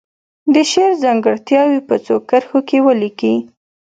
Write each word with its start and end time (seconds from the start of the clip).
د 0.53 0.55
شعر 0.71 0.91
ځانګړتیاوې 1.03 1.79
په 1.89 1.95
څو 2.05 2.15
کرښو 2.29 2.59
کې 2.69 2.77
ولیکي. 2.87 3.35